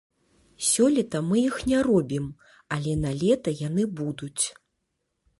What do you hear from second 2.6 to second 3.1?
але